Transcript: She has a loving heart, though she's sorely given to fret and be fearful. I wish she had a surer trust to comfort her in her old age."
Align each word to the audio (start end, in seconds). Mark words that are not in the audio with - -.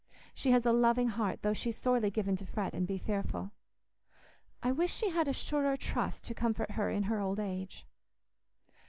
She 0.33 0.49
has 0.49 0.65
a 0.65 0.73
loving 0.73 1.09
heart, 1.09 1.43
though 1.43 1.53
she's 1.53 1.77
sorely 1.77 2.09
given 2.09 2.35
to 2.37 2.45
fret 2.47 2.73
and 2.73 2.87
be 2.87 2.97
fearful. 2.97 3.51
I 4.63 4.71
wish 4.71 4.91
she 4.91 5.11
had 5.11 5.27
a 5.27 5.31
surer 5.31 5.77
trust 5.77 6.23
to 6.23 6.33
comfort 6.33 6.71
her 6.71 6.89
in 6.89 7.03
her 7.03 7.19
old 7.19 7.39
age." 7.39 7.85